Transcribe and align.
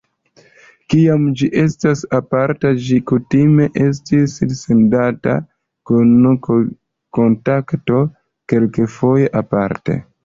Kiam 0.91 1.25
ĝi 1.41 1.49
estis 1.63 1.99
aparta, 2.19 2.71
ĝi 2.85 2.97
kutime 3.11 3.67
estis 3.89 4.33
sendata 4.63 5.35
kun 5.91 6.17
"Kontakto", 7.19 8.01
kelkfoje 8.55 9.31
aparte. 9.45 10.03